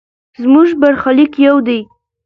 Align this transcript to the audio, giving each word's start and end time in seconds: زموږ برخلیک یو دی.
زموږ 0.41 0.67
برخلیک 0.81 1.33
یو 1.45 1.57
دی. 1.67 1.79